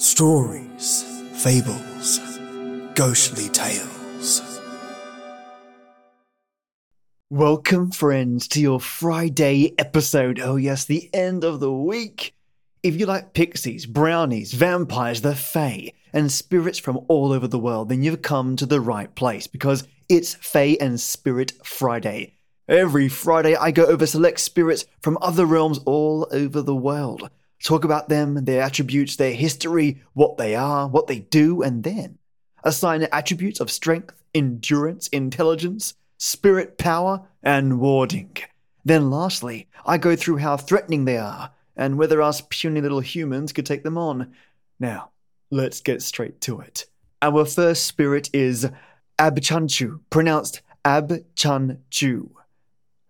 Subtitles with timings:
[0.00, 1.02] Stories,
[1.42, 2.20] fables,
[2.94, 4.60] ghostly tales.
[7.30, 10.38] Welcome, friends, to your Friday episode.
[10.38, 12.32] Oh, yes, the end of the week.
[12.84, 17.88] If you like pixies, brownies, vampires, the Fae, and spirits from all over the world,
[17.88, 22.36] then you've come to the right place because it's Fae and Spirit Friday.
[22.68, 27.30] Every Friday, I go over select spirits from other realms all over the world,
[27.62, 32.18] talk about them, their attributes, their history, what they are, what they do, and then
[32.64, 38.36] assign attributes of strength, endurance, intelligence, spirit power, and warding.
[38.84, 43.52] Then, lastly, I go through how threatening they are and whether us puny little humans
[43.52, 44.32] could take them on.
[44.80, 45.10] Now,
[45.50, 46.86] let's get straight to it.
[47.22, 48.68] Our first spirit is
[49.18, 52.30] Abchanchu, pronounced Abchanchu.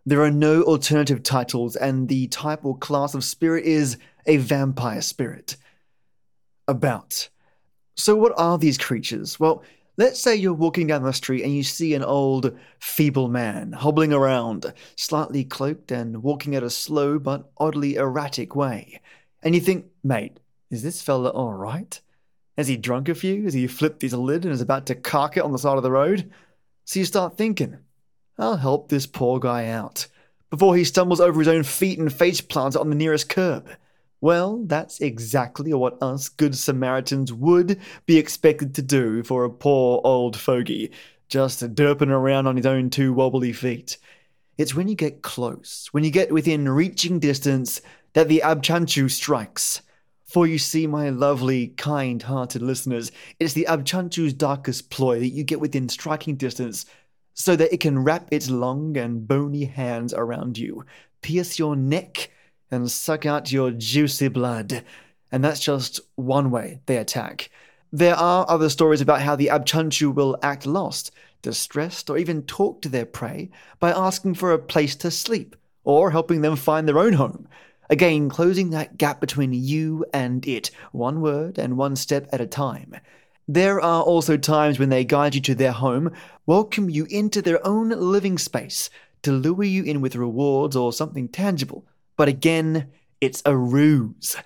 [0.08, 5.02] There are no alternative titles, and the type or class of spirit is a vampire
[5.02, 5.58] spirit.
[6.66, 7.28] About.
[7.94, 9.38] So, what are these creatures?
[9.38, 9.62] Well,
[9.98, 14.14] let's say you're walking down the street and you see an old, feeble man hobbling
[14.14, 19.02] around, slightly cloaked and walking at a slow but oddly erratic way.
[19.42, 22.00] And you think, mate, is this fella alright?
[22.56, 23.44] Has he drunk a few?
[23.44, 25.82] Has he flipped his lid and is about to cark it on the side of
[25.82, 26.30] the road?
[26.86, 27.76] So you start thinking,
[28.38, 30.06] I'll help this poor guy out
[30.50, 33.68] before he stumbles over his own feet and face plants on the nearest curb.
[34.20, 40.00] Well, that's exactly what us good Samaritans would be expected to do for a poor
[40.04, 40.92] old fogey,
[41.28, 43.98] just derping around on his own two wobbly feet.
[44.56, 47.80] It's when you get close, when you get within reaching distance,
[48.14, 49.82] that the Abchanchu strikes.
[50.24, 55.44] For you see, my lovely, kind hearted listeners, it's the Abchanchu's darkest ploy that you
[55.44, 56.86] get within striking distance
[57.38, 60.84] so that it can wrap its long and bony hands around you,
[61.22, 62.30] pierce your neck,
[62.68, 64.84] and suck out your juicy blood.
[65.30, 67.50] And that's just one way they attack.
[67.92, 72.82] There are other stories about how the Abchanchu will act lost, distressed, or even talk
[72.82, 75.54] to their prey by asking for a place to sleep,
[75.84, 77.46] or helping them find their own home.
[77.88, 82.46] Again, closing that gap between you and it, one word and one step at a
[82.46, 82.96] time.
[83.50, 86.12] There are also times when they guide you to their home,
[86.44, 88.90] welcome you into their own living space,
[89.22, 91.86] to lure you in with rewards or something tangible.
[92.18, 92.90] But again,
[93.22, 94.36] it's a ruse.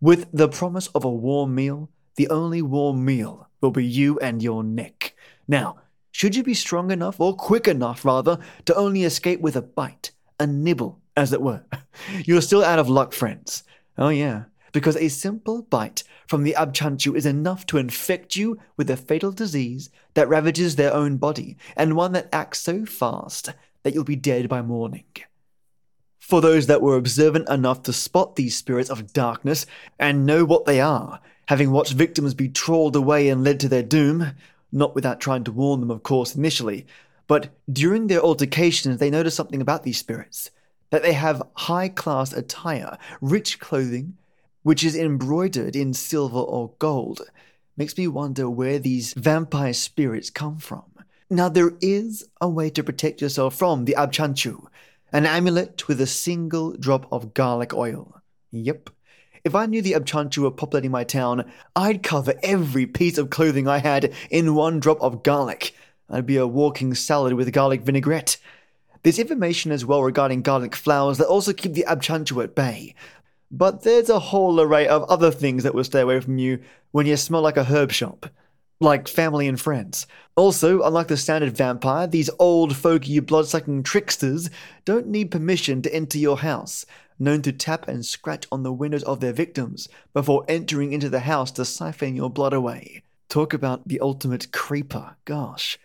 [0.00, 4.42] With the promise of a warm meal, the only warm meal will be you and
[4.42, 5.14] your neck.
[5.46, 5.80] Now,
[6.10, 10.12] should you be strong enough, or quick enough rather, to only escape with a bite,
[10.40, 11.64] a nibble, as it were,
[12.24, 13.62] you're still out of luck, friends.
[13.98, 18.90] Oh, yeah, because a simple bite from the Abchanchu is enough to infect you with
[18.90, 23.52] a fatal disease that ravages their own body, and one that acts so fast
[23.82, 25.04] that you'll be dead by morning.
[26.18, 29.64] For those that were observant enough to spot these spirits of darkness
[29.98, 33.82] and know what they are, having watched victims be trawled away and led to their
[33.82, 34.32] doom,
[34.70, 36.86] not without trying to warn them, of course, initially,
[37.26, 40.50] but during their altercations, they notice something about these spirits
[40.90, 44.17] that they have high class attire, rich clothing,
[44.62, 47.22] which is embroidered in silver or gold.
[47.76, 50.84] Makes me wonder where these vampire spirits come from.
[51.30, 54.66] Now, there is a way to protect yourself from the Abchanchu
[55.12, 58.20] an amulet with a single drop of garlic oil.
[58.50, 58.90] Yep.
[59.44, 63.68] If I knew the Abchanchu were populating my town, I'd cover every piece of clothing
[63.68, 65.74] I had in one drop of garlic.
[66.10, 68.36] I'd be a walking salad with garlic vinaigrette.
[69.02, 72.94] There's information as well regarding garlic flowers that also keep the Abchanchu at bay.
[73.50, 76.60] But there's a whole array of other things that will stay away from you
[76.90, 78.26] when you smell like a herb shop.
[78.80, 80.06] Like family and friends.
[80.36, 84.50] Also, unlike the standard vampire, these old fogey blood-sucking tricksters
[84.84, 86.86] don't need permission to enter your house,
[87.18, 91.20] known to tap and scratch on the windows of their victims before entering into the
[91.20, 93.02] house to siphon your blood away.
[93.28, 95.76] Talk about the ultimate creeper, gosh.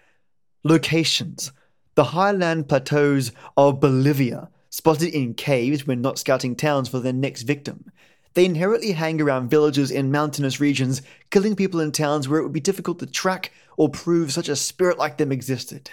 [0.63, 1.51] Locations.
[1.95, 7.43] The highland plateaus of Bolivia, spotted in caves when not scouting towns for their next
[7.43, 7.91] victim.
[8.33, 12.53] They inherently hang around villages in mountainous regions, killing people in towns where it would
[12.53, 15.91] be difficult to track or prove such a spirit like them existed.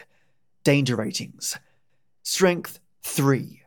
[0.64, 1.58] Danger ratings
[2.22, 3.64] Strength 3.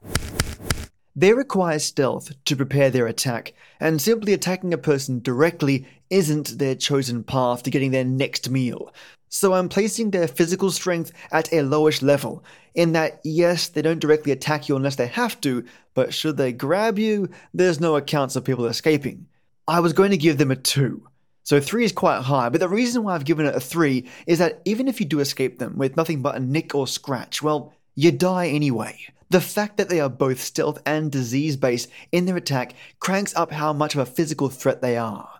[1.15, 6.73] They require stealth to prepare their attack, and simply attacking a person directly isn't their
[6.73, 8.91] chosen path to getting their next meal.
[9.35, 12.43] So I'm placing their physical strength at a lowish level,
[12.75, 15.65] in that yes, they don't directly attack you unless they have to,
[15.95, 19.25] but should they grab you, there's no accounts of people escaping.
[19.67, 21.01] I was going to give them a 2.
[21.41, 24.37] So 3 is quite high, but the reason why I've given it a 3 is
[24.37, 27.73] that even if you do escape them with nothing but a nick or scratch, well,
[27.95, 28.99] you die anyway.
[29.31, 33.51] The fact that they are both stealth and disease based in their attack cranks up
[33.51, 35.39] how much of a physical threat they are.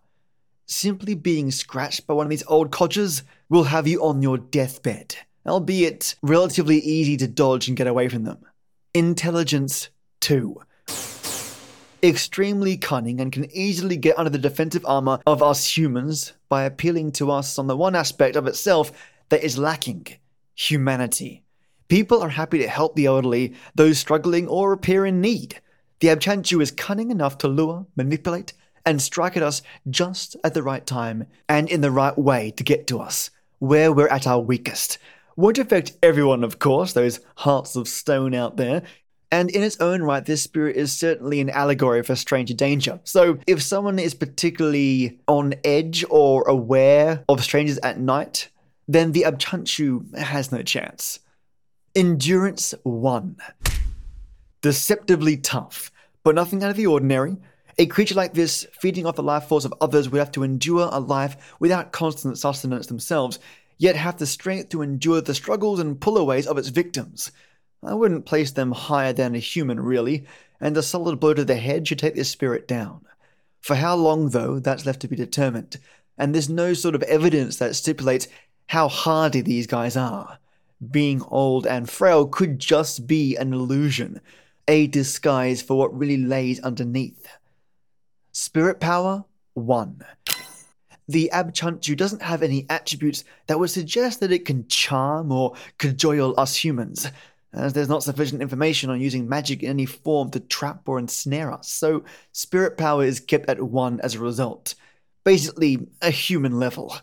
[0.65, 3.23] simply being scratched by one of these old codgers
[3.53, 5.15] will have you on your deathbed,
[5.45, 8.39] albeit relatively easy to dodge and get away from them.
[8.95, 9.89] Intelligence
[10.21, 10.59] 2.
[12.01, 17.11] Extremely cunning and can easily get under the defensive armor of us humans by appealing
[17.11, 18.91] to us on the one aspect of itself
[19.29, 20.07] that is lacking
[20.55, 21.43] humanity.
[21.89, 25.61] People are happy to help the elderly, those struggling or appear in need.
[25.99, 28.53] The Abchanchu is cunning enough to lure, manipulate,
[28.83, 29.61] and strike at us
[29.91, 33.29] just at the right time and in the right way to get to us,
[33.63, 34.97] where we're at our weakest.
[35.37, 38.83] Won't affect everyone, of course, those hearts of stone out there.
[39.31, 42.99] And in its own right, this spirit is certainly an allegory for stranger danger.
[43.05, 48.49] So if someone is particularly on edge or aware of strangers at night,
[48.89, 51.21] then the Abchanchu has no chance.
[51.95, 53.37] Endurance 1.
[54.61, 55.89] Deceptively tough,
[56.25, 57.37] but nothing out of the ordinary.
[57.77, 60.89] A creature like this, feeding off the life force of others, would have to endure
[60.91, 63.39] a life without constant sustenance themselves,
[63.77, 67.31] yet have the strength to endure the struggles and pullaways of its victims.
[67.83, 70.25] I wouldn't place them higher than a human, really,
[70.61, 73.05] and a solid blow to the head should take this spirit down.
[73.59, 75.77] For how long, though, that's left to be determined,
[76.17, 78.27] and there's no sort of evidence that stipulates
[78.67, 80.37] how hardy these guys are.
[80.91, 84.21] Being old and frail could just be an illusion,
[84.67, 87.27] a disguise for what really lays underneath.
[88.35, 90.01] Spirit power 1.
[91.07, 96.33] The Abchanchu doesn't have any attributes that would suggest that it can charm or cajole
[96.39, 97.07] us humans,
[97.53, 101.51] as there's not sufficient information on using magic in any form to trap or ensnare
[101.51, 104.73] us, so spirit power is kept at 1 as a result.
[105.23, 106.95] Basically, a human level.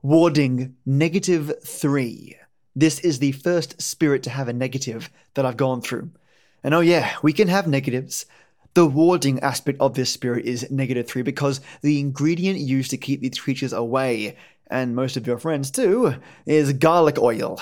[0.00, 2.36] Warding negative 3.
[2.76, 6.12] This is the first spirit to have a negative that I've gone through.
[6.62, 8.26] And oh, yeah, we can have negatives.
[8.76, 13.22] The warding aspect of this spirit is negative 3 because the ingredient used to keep
[13.22, 14.36] these creatures away,
[14.66, 17.58] and most of your friends too, is garlic oil.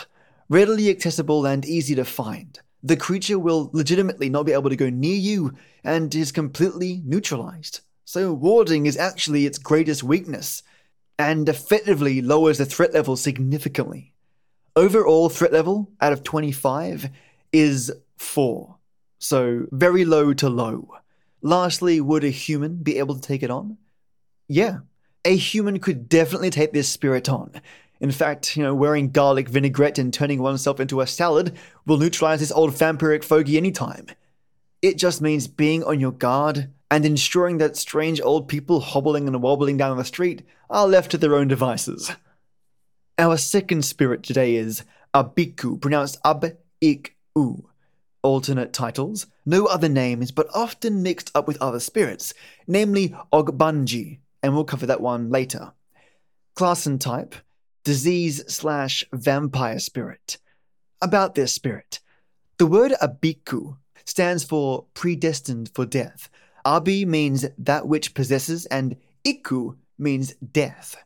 [0.49, 2.59] Readily accessible and easy to find.
[2.83, 7.79] The creature will legitimately not be able to go near you and is completely neutralized.
[8.05, 10.65] So, warding is actually its greatest weakness
[11.17, 14.15] and effectively lowers the threat level significantly.
[14.75, 17.09] Overall threat level out of 25
[17.53, 18.75] is 4.
[19.21, 20.89] So very low to low.
[21.45, 23.77] Lastly, would a human be able to take it on?
[24.49, 24.79] Yeah,
[25.27, 27.61] a human could definitely take this spirit on.
[28.01, 31.55] In fact, you know, wearing garlic vinaigrette and turning oneself into a salad
[31.85, 34.07] will neutralize this old vampiric fogey anytime.
[34.81, 39.43] It just means being on your guard and ensuring that strange old people hobbling and
[39.43, 42.11] wobbling down the street are left to their own devices.
[43.19, 44.83] Our second spirit today is
[45.13, 47.69] Abiku, pronounced Ab Ik U.
[48.25, 52.33] Alternate titles, no other names, but often mixed up with other spirits,
[52.67, 55.75] namely Ogbanje, and we'll cover that one later.
[56.55, 57.35] Class and type,
[57.85, 60.39] disease slash vampire spirit.
[61.03, 62.01] About this spirit,
[62.57, 63.77] the word Abiku
[64.07, 66.31] stands for predestined for death.
[66.65, 70.97] Abi means that which possesses, and Iku means death.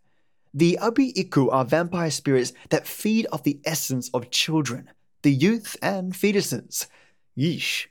[0.54, 4.88] The Abi Iku are vampire spirits that feed off the essence of children,
[5.22, 6.86] the youth and fetuses.
[7.38, 7.86] Yeesh.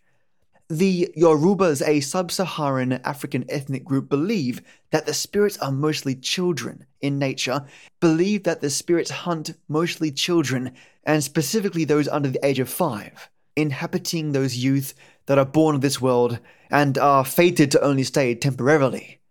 [0.69, 4.61] The Yorubas, a sub Saharan African ethnic group, believe
[4.91, 7.66] that the spirits are mostly children in nature,
[8.01, 10.73] believe that the spirits hunt mostly children,
[11.06, 14.94] and specifically those under the age of five, inhabiting those youth
[15.27, 16.39] that are born of this world
[16.69, 19.21] and are fated to only stay temporarily.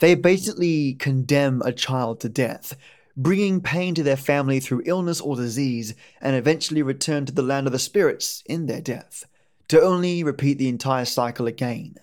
[0.00, 2.76] They basically condemn a child to death,
[3.18, 7.66] bringing pain to their family through illness or disease, and eventually return to the land
[7.66, 9.24] of the spirits in their death,
[9.66, 11.96] to only repeat the entire cycle again.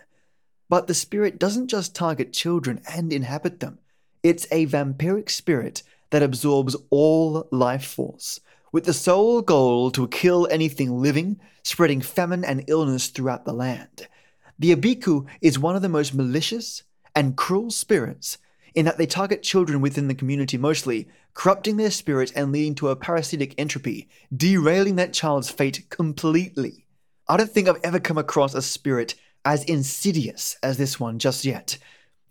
[0.67, 3.79] But the spirit doesn't just target children and inhabit them,
[4.23, 8.41] it's a vampiric spirit that absorbs all life force,
[8.73, 14.07] with the sole goal to kill anything living, spreading famine and illness throughout the land.
[14.59, 16.83] The Abiku is one of the most malicious
[17.15, 18.37] and cruel spirits
[18.75, 22.89] in that they target children within the community mostly, corrupting their spirit and leading to
[22.89, 26.85] a parasitic entropy, derailing that child's fate completely.
[27.27, 31.45] I don't think I've ever come across a spirit as insidious as this one just
[31.45, 31.77] yet.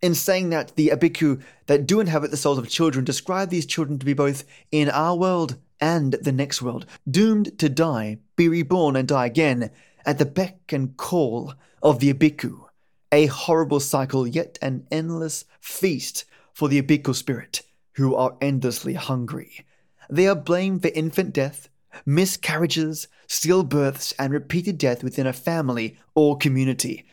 [0.02, 3.98] In saying that, the Abiku that do inhabit the souls of children describe these children
[3.98, 8.96] to be both in our world and the next world, doomed to die, be reborn,
[8.96, 9.70] and die again
[10.04, 12.66] at the beck and call of the Abiku.
[13.12, 19.66] A horrible cycle, yet an endless feast for the Abiku spirit, who are endlessly hungry.
[20.08, 21.68] They are blamed for infant death,
[22.06, 27.04] miscarriages, stillbirths, and repeated death within a family or community.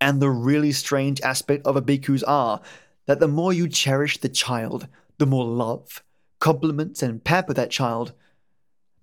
[0.00, 2.60] And the really strange aspect of Abikus are
[3.06, 6.02] that the more you cherish the child, the more love,
[6.38, 8.12] compliments, and pamper that child,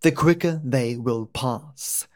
[0.02, 2.08] the quicker they will pass.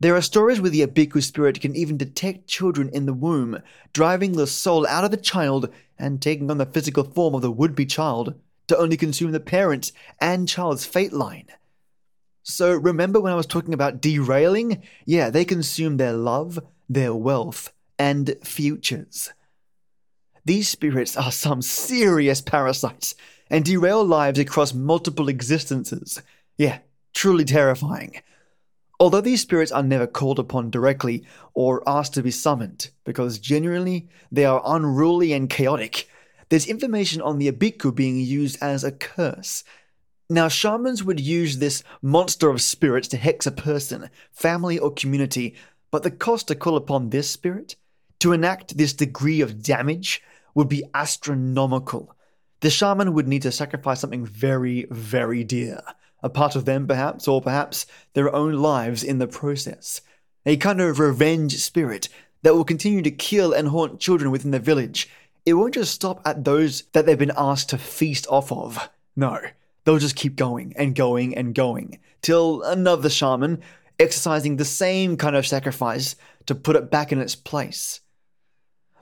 [0.00, 3.60] There are stories where the Abiku spirit can even detect children in the womb,
[3.92, 7.50] driving the soul out of the child and taking on the physical form of the
[7.50, 8.34] would be child
[8.68, 9.90] to only consume the parent
[10.20, 11.46] and child's fate line.
[12.44, 14.82] So, remember when I was talking about derailing?
[15.04, 19.32] Yeah, they consume their love, their wealth, and futures.
[20.44, 23.16] These spirits are some serious parasites
[23.50, 26.22] and derail lives across multiple existences.
[26.56, 26.78] Yeah,
[27.12, 28.22] truly terrifying.
[29.00, 31.24] Although these spirits are never called upon directly
[31.54, 36.08] or asked to be summoned, because genuinely they are unruly and chaotic,
[36.48, 39.62] there's information on the Abiku being used as a curse.
[40.28, 45.54] Now, shamans would use this monster of spirits to hex a person, family, or community,
[45.90, 47.76] but the cost to call upon this spirit,
[48.20, 50.22] to enact this degree of damage,
[50.54, 52.14] would be astronomical.
[52.60, 55.80] The shaman would need to sacrifice something very, very dear.
[56.22, 60.00] A part of them, perhaps, or perhaps their own lives in the process.
[60.44, 62.08] A kind of revenge spirit
[62.42, 65.08] that will continue to kill and haunt children within the village.
[65.46, 68.88] It won't just stop at those that they've been asked to feast off of.
[69.16, 69.40] No,
[69.84, 73.62] they'll just keep going and going and going till another shaman
[73.98, 78.00] exercising the same kind of sacrifice to put it back in its place.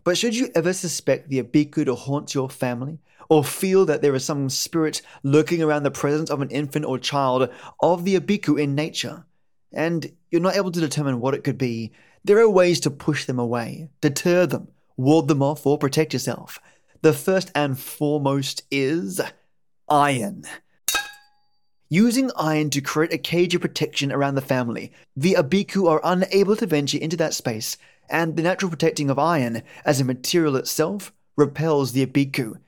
[0.07, 4.15] But should you ever suspect the Abiku to haunt your family, or feel that there
[4.15, 8.57] is some spirit lurking around the presence of an infant or child of the Abiku
[8.57, 9.25] in nature,
[9.73, 11.91] and you're not able to determine what it could be,
[12.23, 16.61] there are ways to push them away, deter them, ward them off, or protect yourself.
[17.03, 19.21] The first and foremost is
[19.89, 20.45] iron.
[21.89, 26.55] Using iron to create a cage of protection around the family, the Abiku are unable
[26.55, 27.77] to venture into that space,
[28.09, 32.59] and the natural protecting of iron as a material itself repels the Abiku.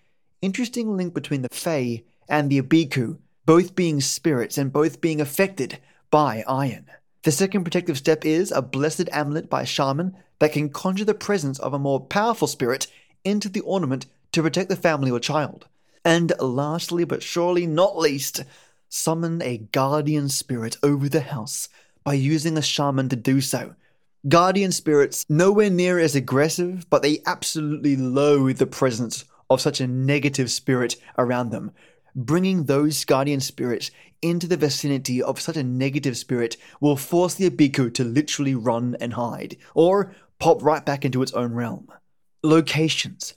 [0.43, 5.79] Interesting link between the Fae and the Abiku, both being spirits and both being affected
[6.11, 6.87] by iron.
[7.23, 11.15] The second protective step is a blessed amulet by a shaman that can conjure the
[11.15, 12.87] presence of a more powerful spirit
[13.25, 15.67] into the ornament to protect the family or child.
[16.05, 18.45] And lastly, but surely not least,
[18.89, 21.69] summon a guardian spirit over the house
[22.05, 23.75] by using a shaman to do so.
[24.29, 29.87] Guardian spirits, nowhere near as aggressive, but they absolutely loathe the presence of such a
[29.87, 31.71] negative spirit around them.
[32.17, 37.49] Bringing those guardian spirits into the vicinity of such a negative spirit will force the
[37.49, 41.89] Abiku to literally run and hide, or pop right back into its own realm.
[42.43, 43.35] Locations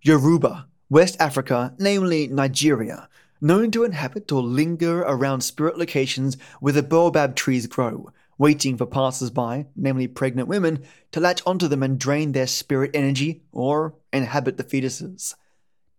[0.00, 3.08] Yoruba, West Africa, namely Nigeria,
[3.40, 8.86] known to inhabit or linger around spirit locations where the baobab trees grow, waiting for
[8.86, 10.82] passers by, namely pregnant women,
[11.12, 15.34] to latch onto them and drain their spirit energy or inhabit the fetuses.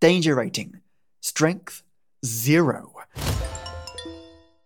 [0.00, 0.80] Danger rating
[1.20, 1.84] Strength
[2.26, 2.94] Zero.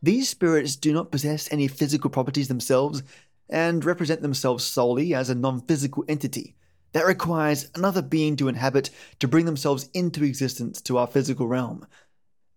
[0.03, 3.03] These spirits do not possess any physical properties themselves
[3.51, 6.57] and represent themselves solely as a non physical entity
[6.93, 11.87] that requires another being to inhabit to bring themselves into existence to our physical realm.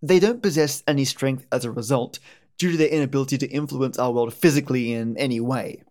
[0.00, 2.20] They don't possess any strength as a result,
[2.60, 5.82] due to their inability to influence our world physically in any way.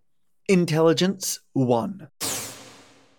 [0.47, 2.07] Intelligence 1.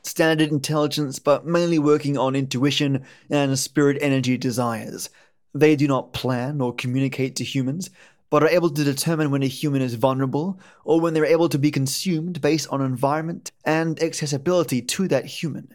[0.05, 5.11] Standard intelligence, but mainly working on intuition and spirit energy desires.
[5.53, 7.91] They do not plan or communicate to humans,
[8.31, 11.59] but are able to determine when a human is vulnerable or when they're able to
[11.59, 15.75] be consumed based on environment and accessibility to that human.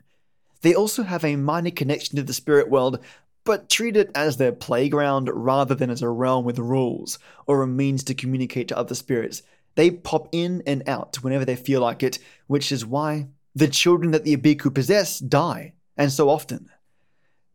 [0.62, 3.00] They also have a minor connection to the spirit world,
[3.46, 7.68] but treat it as their playground rather than as a realm with rules or a
[7.68, 9.44] means to communicate to other spirits.
[9.75, 14.12] They pop in and out whenever they feel like it, which is why the children
[14.12, 16.70] that the Abiku possess die, and so often.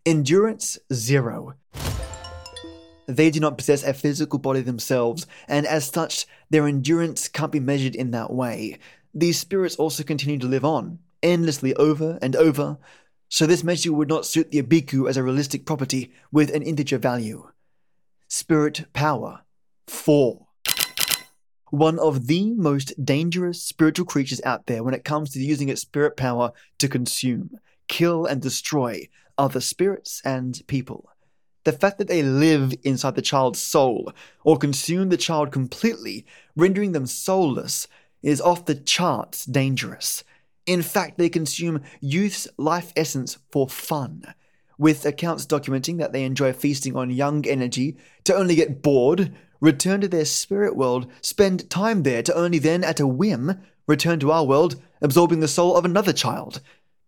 [0.07, 1.55] Endurance zero.
[3.07, 7.61] They do not possess a physical body themselves, and as such, their endurance can't be
[7.61, 8.79] measured in that way.
[9.13, 12.79] These spirits also continue to live on, endlessly over and over,
[13.31, 16.99] so this measure would not suit the Abiku as a realistic property with an integer
[16.99, 17.49] value.
[18.27, 19.43] Spirit Power
[19.87, 20.47] 4.
[21.71, 25.83] One of the most dangerous spiritual creatures out there when it comes to using its
[25.83, 27.53] spirit power to consume,
[27.87, 29.09] kill, and destroy
[29.39, 31.09] other spirits and people.
[31.63, 36.91] The fact that they live inside the child's soul or consume the child completely, rendering
[36.91, 37.87] them soulless,
[38.23, 40.25] is off the charts dangerous.
[40.71, 44.23] In fact, they consume youth's life essence for fun,
[44.79, 50.01] with accounts documenting that they enjoy feasting on young energy to only get bored, return
[50.01, 54.31] to their spirit world, spend time there to only then, at a whim, return to
[54.31, 56.61] our world, absorbing the soul of another child.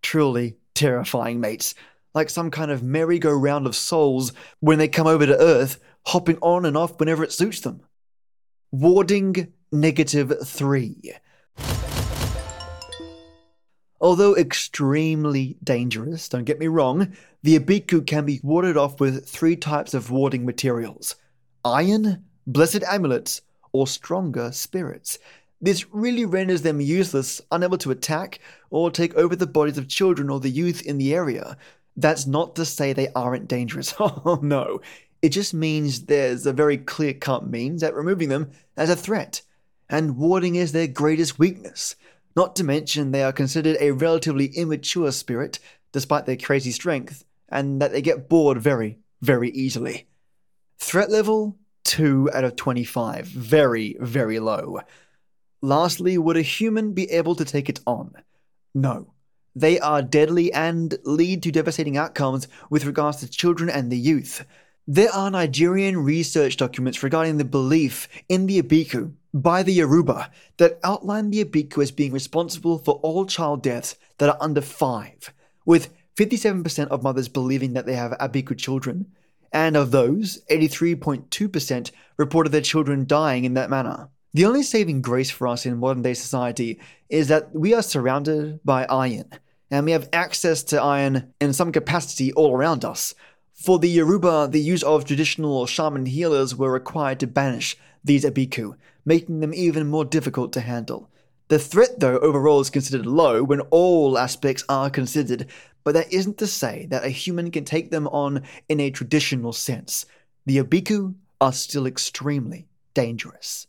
[0.03, 1.77] Truly terrifying, mates.
[2.15, 6.67] like some kind of merry-go-round of souls when they come over to Earth, hopping on
[6.67, 7.81] and off whenever it suits them.
[8.71, 11.13] Warding negative 3.
[14.03, 17.13] Although extremely dangerous, don't get me wrong,
[17.45, 21.15] the Abiku can be warded off with three types of warding materials
[21.65, 25.21] iron, blessed amulets, or stronger spirits.
[25.61, 28.41] This really renders them useless, unable to attack
[28.71, 31.57] or take over the bodies of children or the youth in the area.
[31.97, 33.95] That's not to say they aren't dangerous.
[34.01, 34.81] Oh no.
[35.23, 39.43] It just means there's a very clear cut means at removing them as a threat,
[39.89, 41.95] and warding is their greatest weakness.
[42.35, 45.59] Not to mention, they are considered a relatively immature spirit,
[45.93, 50.07] despite their crazy strength, and that they get bored very, very easily.
[50.79, 53.27] Threat level 2 out of 25.
[53.27, 54.81] Very, very low.
[55.61, 58.15] Lastly, would a human be able to take it on?
[58.75, 59.13] No.
[59.55, 64.47] They are deadly and lead to devastating outcomes with regards to children and the youth.
[64.89, 70.81] There are Nigerian research documents regarding the belief in the Abiku by the Yoruba that
[70.83, 75.33] outline the Abiku as being responsible for all child deaths that are under five,
[75.65, 79.07] with 57% of mothers believing that they have Abiku children,
[79.53, 84.09] and of those, 83.2% reported their children dying in that manner.
[84.35, 88.59] The only saving grace for us in modern day society is that we are surrounded
[88.65, 89.31] by iron,
[89.71, 93.15] and we have access to iron in some capacity all around us.
[93.55, 98.77] For the Yoruba, the use of traditional shaman healers were required to banish these abiku,
[99.05, 101.11] making them even more difficult to handle.
[101.49, 105.47] The threat, though, overall is considered low when all aspects are considered,
[105.85, 109.53] but that isn't to say that a human can take them on in a traditional
[109.53, 110.07] sense.
[110.47, 113.67] The abiku are still extremely dangerous.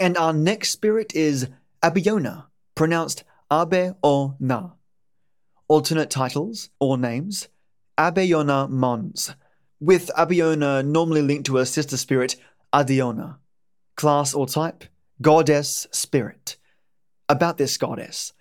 [0.00, 1.48] And our next spirit is
[1.82, 4.70] Abeona, pronounced Abe or Na.
[5.68, 7.48] Alternate titles or names
[7.98, 9.34] Abeona Mons,
[9.80, 12.36] with Abeona normally linked to her sister spirit,
[12.72, 13.38] Adeona.
[13.96, 14.84] Class or type
[15.20, 16.56] Goddess Spirit.
[17.28, 18.32] About this goddess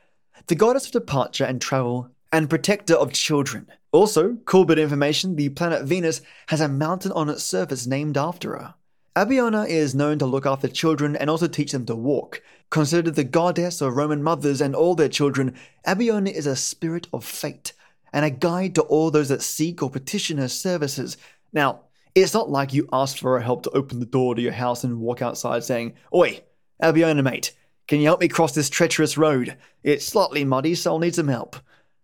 [0.46, 3.66] the goddess of departure and travel and protector of children.
[3.92, 8.16] Also, cool bit of information the planet Venus has a mountain on its surface named
[8.16, 8.76] after her.
[9.16, 12.44] Abeona is known to look after children and also teach them to walk.
[12.70, 15.56] Considered the goddess of Roman mothers and all their children,
[15.88, 17.74] Abeona is a spirit of fate
[18.14, 21.18] and a guide to all those that seek or petition her services.
[21.54, 21.82] Now,
[22.16, 24.84] it's not like you asked for her help to open the door to your house
[24.84, 26.42] and walk outside saying, Oi,
[26.82, 27.54] Abeona mate,
[27.88, 29.56] can you help me cross this treacherous road?
[29.84, 31.56] It's slightly muddy, so I'll need some help.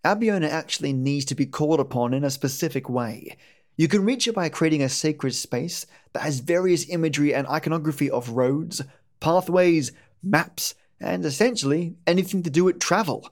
[0.06, 3.38] Abeona actually needs to be called upon in a specific way.
[3.76, 8.10] You can reach it by creating a sacred space that has various imagery and iconography
[8.10, 8.82] of roads,
[9.20, 13.30] pathways, maps, and essentially anything to do with travel.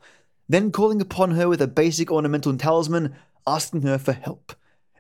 [0.52, 3.16] Then calling upon her with a basic ornamental talisman,
[3.48, 4.54] asking her for help.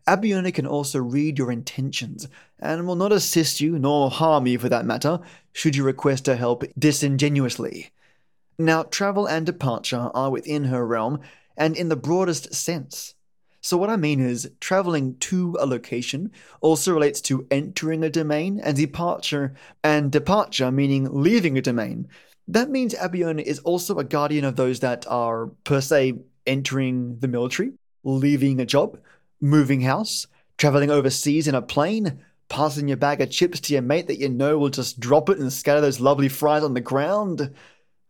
[0.07, 4.69] Abeona can also read your intentions and will not assist you nor harm you for
[4.69, 5.19] that matter
[5.51, 7.91] should you request her help disingenuously.
[8.57, 11.19] Now, travel and departure are within her realm
[11.57, 13.15] and in the broadest sense.
[13.59, 18.61] So, what I mean is, traveling to a location also relates to entering a domain,
[18.63, 22.07] and departure, and departure meaning leaving a domain.
[22.47, 27.27] That means Abeona is also a guardian of those that are, per se, entering the
[27.27, 27.73] military,
[28.03, 28.97] leaving a job,
[29.39, 30.27] moving house,
[30.57, 34.27] traveling overseas in a plane, passing your bag of chips to your mate that you
[34.27, 37.53] know will just drop it and scatter those lovely fries on the ground.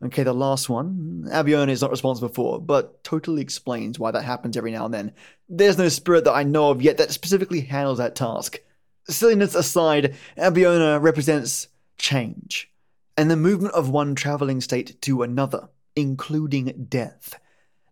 [0.03, 4.57] Okay, the last one, Abeona is not responsible for, but totally explains why that happens
[4.57, 5.11] every now and then.
[5.47, 8.59] There's no spirit that I know of yet that specifically handles that task.
[9.07, 11.67] Silliness aside, Abeona represents
[11.97, 12.70] change,
[13.17, 17.39] and the movement of one traveling state to another, including death.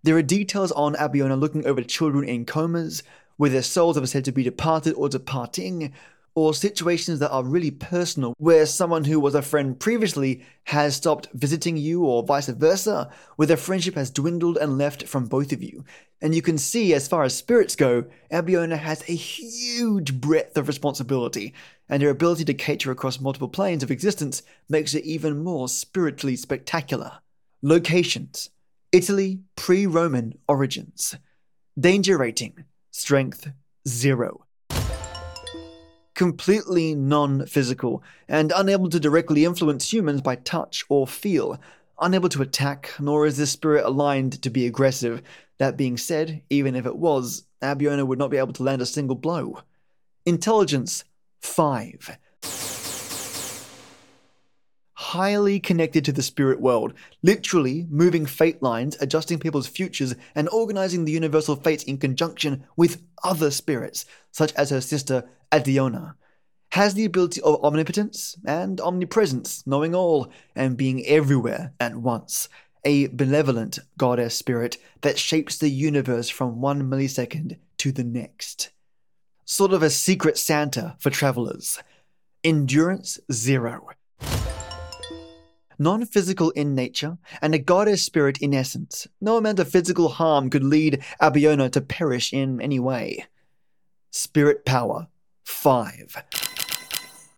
[0.03, 3.03] There are details on Abeona looking over children in comas,
[3.37, 5.93] where their souls are said to be departed or departing,
[6.35, 11.27] or situations that are really personal, where someone who was a friend previously has stopped
[11.33, 15.63] visiting you, or vice versa, where the friendship has dwindled and left from both of
[15.63, 15.83] you.
[16.21, 20.67] And you can see, as far as spirits go, Abeona has a huge breadth of
[20.67, 21.53] responsibility,
[21.87, 26.35] and her ability to cater across multiple planes of existence makes it even more spiritually
[26.35, 27.19] spectacular.
[27.61, 28.49] Locations
[28.91, 31.15] Italy pre Roman origins.
[31.79, 33.51] Danger rating Strength
[33.87, 34.45] 0
[36.19, 41.57] completely non physical, and unable to directly influence humans by touch or feel,
[42.01, 45.21] unable to attack, nor is this spirit aligned to be aggressive.
[45.59, 48.85] That being said, even if it was, Abeona would not be able to land a
[48.85, 49.59] single blow.
[50.25, 51.05] Intelligence
[51.39, 52.17] 5.
[54.93, 61.05] highly connected to the spirit world, literally moving fate lines, adjusting people's futures, and organizing
[61.05, 66.15] the universal fates in conjunction with other spirits, such as her sister Adeona.
[66.73, 72.47] Has the ability of omnipotence and omnipresence, knowing all and being everywhere at once.
[72.85, 78.69] A benevolent goddess spirit that shapes the universe from one millisecond to the next.
[79.45, 81.79] Sort of a secret Santa for travelers.
[82.43, 83.89] Endurance zero
[85.79, 89.07] non physical in nature, and a goddess spirit in essence.
[89.21, 93.25] No amount of physical harm could lead Abeona to perish in any way.
[94.11, 95.07] Spirit power
[95.49, 96.23] 5.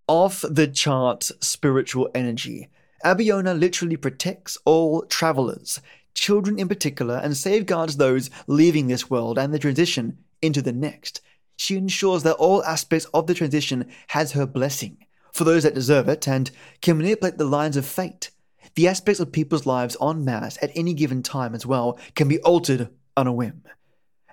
[0.07, 2.69] Off the chart spiritual energy.
[3.03, 5.81] Abeona literally protects all travelers,
[6.13, 11.21] children in particular, and safeguards those leaving this world and the transition into the next.
[11.55, 14.97] She ensures that all aspects of the transition has her blessing
[15.31, 18.29] for those that deserve it and can manipulate the lines of fate.
[18.75, 22.39] The aspects of people's lives en masse at any given time as well can be
[22.41, 23.63] altered on a whim.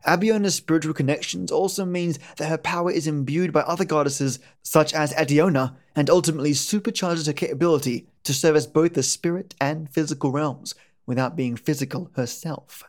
[0.07, 5.13] Abeona's spiritual connections also means that her power is imbued by other goddesses such as
[5.15, 10.75] Adeona and ultimately supercharges her capability to serve as both the spirit and physical realms
[11.07, 12.85] without being physical herself.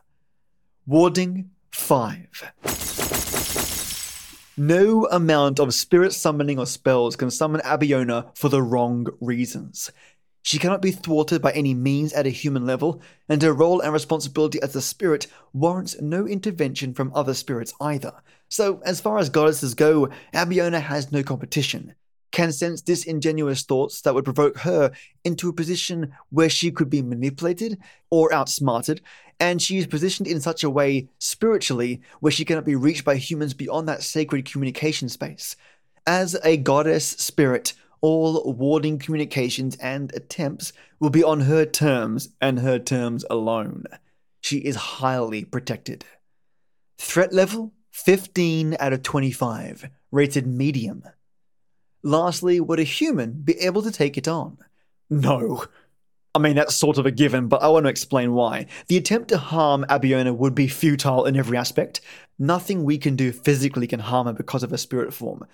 [0.86, 2.52] Warding 5.
[4.56, 9.90] No amount of spirit summoning or spells can summon Abeona for the wrong reasons.
[10.42, 13.92] She cannot be thwarted by any means at a human level, and her role and
[13.92, 18.14] responsibility as a spirit warrants no intervention from other spirits either.
[18.48, 21.94] So, as far as goddesses go, Abeona has no competition,
[22.32, 24.92] can sense disingenuous thoughts that would provoke her
[25.24, 27.78] into a position where she could be manipulated
[28.10, 29.02] or outsmarted,
[29.38, 33.16] and she is positioned in such a way spiritually where she cannot be reached by
[33.16, 35.54] humans beyond that sacred communication space.
[36.06, 42.60] As a goddess spirit, all warding communications and attempts will be on her terms and
[42.60, 43.84] her terms alone.
[44.40, 46.04] She is highly protected.
[46.98, 51.02] Threat level 15 out of 25, rated medium.
[52.02, 54.58] Lastly, would a human be able to take it on?
[55.10, 55.64] No.
[56.34, 58.66] I mean, that's sort of a given, but I want to explain why.
[58.86, 62.00] The attempt to harm Abeona would be futile in every aspect.
[62.38, 65.44] Nothing we can do physically can harm her because of her spirit form.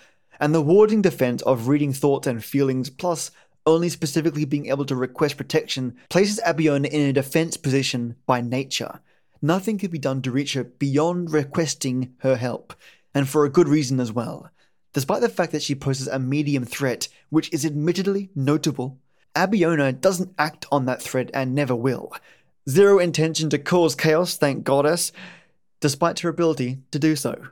[0.40, 3.30] And the warding defense of reading thoughts and feelings, plus
[3.64, 9.00] only specifically being able to request protection, places Abeona in a defense position by nature.
[9.42, 12.74] Nothing could be done to reach her beyond requesting her help,
[13.14, 14.50] and for a good reason as well.
[14.92, 18.98] Despite the fact that she poses a medium threat, which is admittedly notable,
[19.34, 22.12] Abeona doesn't act on that threat and never will.
[22.68, 25.12] Zero intention to cause chaos, thank goddess,
[25.80, 27.48] despite her ability to do so.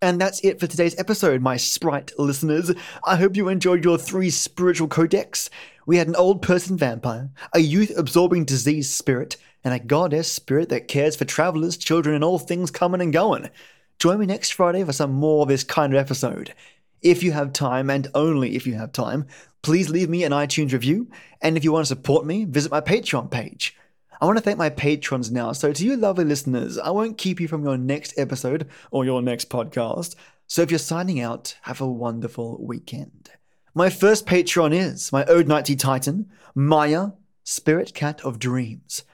[0.00, 2.70] And that's it for today's episode, my sprite listeners.
[3.04, 5.50] I hope you enjoyed your three spiritual codex.
[5.86, 10.68] We had an old person vampire, a youth absorbing disease spirit, and a goddess spirit
[10.68, 13.50] that cares for travelers, children, and all things coming and going.
[13.98, 16.54] Join me next Friday for some more of this kind of episode.
[17.02, 19.26] If you have time, and only if you have time,
[19.62, 21.08] please leave me an iTunes review.
[21.42, 23.76] And if you want to support me, visit my Patreon page.
[24.20, 25.52] I want to thank my patrons now.
[25.52, 29.22] So, to you lovely listeners, I won't keep you from your next episode or your
[29.22, 30.16] next podcast.
[30.48, 33.30] So, if you're signing out, have a wonderful weekend.
[33.74, 37.10] My first patron is my Ode Nighty Titan, Maya,
[37.44, 39.04] Spirit Cat of Dreams.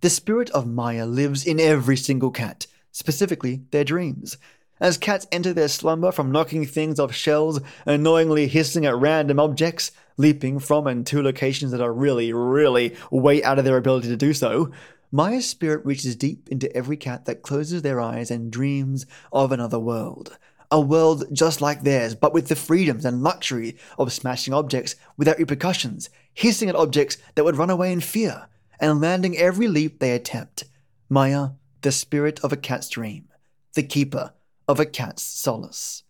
[0.00, 4.36] The spirit of Maya lives in every single cat, specifically their dreams.
[4.82, 9.92] As cats enter their slumber from knocking things off shelves, annoyingly hissing at random objects,
[10.16, 14.16] leaping from and to locations that are really, really way out of their ability to
[14.16, 14.72] do so,
[15.12, 19.78] Maya's spirit reaches deep into every cat that closes their eyes and dreams of another
[19.78, 20.36] world.
[20.68, 25.38] A world just like theirs, but with the freedoms and luxury of smashing objects without
[25.38, 28.48] repercussions, hissing at objects that would run away in fear,
[28.80, 30.64] and landing every leap they attempt.
[31.08, 31.50] Maya,
[31.82, 33.28] the spirit of a cat's dream,
[33.74, 34.32] the keeper
[34.68, 36.04] of a cat's solace.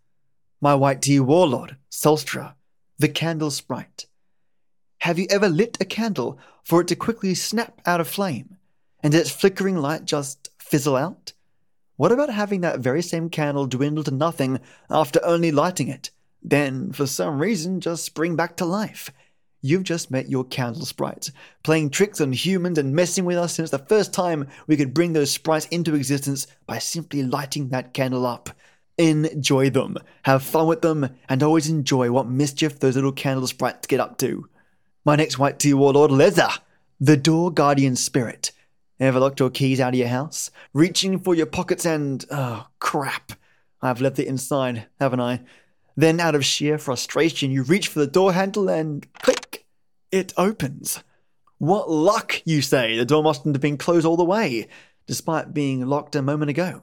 [0.60, 2.54] My white tea warlord, Solstra,
[2.98, 4.06] the candle sprite.
[4.98, 8.56] Have you ever lit a candle for it to quickly snap out of flame,
[9.02, 11.32] and its flickering light just fizzle out?
[11.96, 16.10] What about having that very same candle dwindle to nothing after only lighting it,
[16.42, 19.12] then, for some reason, just spring back to life?
[19.64, 21.30] You've just met your candle sprites,
[21.62, 25.12] playing tricks on humans and messing with us since the first time we could bring
[25.12, 28.50] those sprites into existence by simply lighting that candle up.
[28.98, 33.86] Enjoy them, have fun with them, and always enjoy what mischief those little candle sprites
[33.86, 34.48] get up to.
[35.04, 36.58] My next white tea warlord, Leza,
[37.00, 38.50] the door guardian spirit.
[38.98, 40.50] Ever locked your keys out of your house?
[40.72, 42.24] Reaching for your pockets and.
[42.30, 43.32] Oh, crap.
[43.80, 45.40] I've left it inside, haven't I?
[45.96, 49.41] Then, out of sheer frustration, you reach for the door handle and click!
[50.12, 51.02] It opens.
[51.58, 52.96] What luck, you say?
[52.96, 54.68] The door mustn't have been closed all the way,
[55.06, 56.82] despite being locked a moment ago.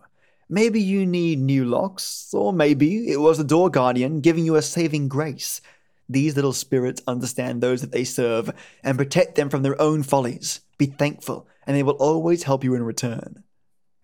[0.50, 4.63] Maybe you need new locks, or maybe it was the door guardian giving you a
[4.63, 5.62] saving grace.
[6.10, 8.50] These little spirits understand those that they serve
[8.84, 10.62] and protect them from their own follies.
[10.80, 13.44] Be thankful, and they will always help you in return.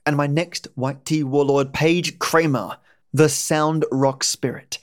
[0.06, 2.78] And my next white tea warlord, Paige Kramer,
[3.12, 4.78] the Sound Rock Spirit.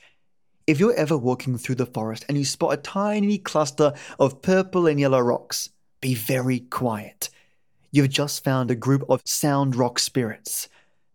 [0.73, 4.87] If you're ever walking through the forest and you spot a tiny cluster of purple
[4.87, 5.69] and yellow rocks,
[6.01, 7.29] be very quiet.
[7.91, 10.71] You've just found a group of sound rock spirits.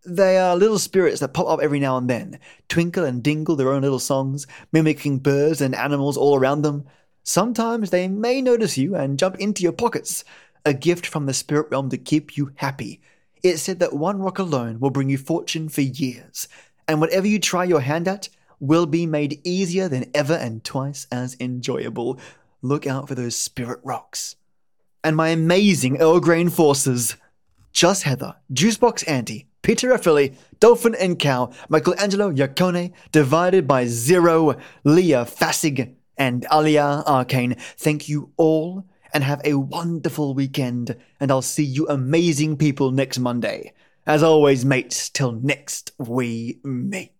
[0.05, 2.37] They are little spirits that pop up every now and then,
[2.69, 6.85] twinkle and dingle their own little songs, mimicking birds and animals all around them.
[7.23, 10.23] Sometimes they may notice you and jump into your pockets,
[10.65, 13.01] a gift from the spirit realm to keep you happy.
[13.41, 16.47] It's said that one rock alone will bring you fortune for years,
[16.87, 21.07] and whatever you try your hand at, will be made easier than ever and twice
[21.11, 22.19] as enjoyable.
[22.61, 24.35] Look out for those spirit rocks.
[25.03, 27.15] And my amazing Earl Grey forces.
[27.71, 35.25] Just Heather, Juicebox Andy, Peter Affili, Dolphin and Cow, Michelangelo Yacone, divided by zero, Leah
[35.25, 37.55] Fassig, and Alia Arcane.
[37.77, 43.19] Thank you all and have a wonderful weekend, and I'll see you amazing people next
[43.19, 43.73] Monday.
[44.05, 47.16] As always, mates, till next we meet.